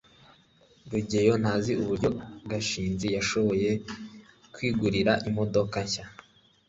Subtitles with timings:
[0.91, 2.09] rugeyo ntazi uburyo
[2.51, 3.69] gashinzi yashoboye
[4.53, 6.05] kwigurira imodoka nshya